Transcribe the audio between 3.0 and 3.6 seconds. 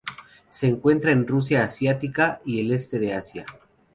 Asia.